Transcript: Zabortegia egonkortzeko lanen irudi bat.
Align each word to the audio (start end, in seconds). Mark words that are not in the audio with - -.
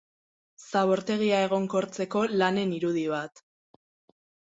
Zabortegia 0.69 1.43
egonkortzeko 1.49 2.25
lanen 2.43 2.75
irudi 2.81 3.07
bat. 3.17 3.47